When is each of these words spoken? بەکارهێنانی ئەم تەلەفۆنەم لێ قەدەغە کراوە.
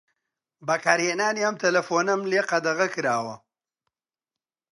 بەکارهێنانی 0.67 1.45
ئەم 1.45 1.55
تەلەفۆنەم 1.63 2.21
لێ 2.31 2.41
قەدەغە 2.49 2.87
کراوە. 2.93 3.35